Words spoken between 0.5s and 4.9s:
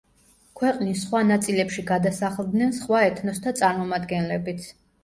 ქვეყნის სხვა ნაწილებში გადასახლდნენ სხვა ეთნოსთა წარმომადგენლებიც.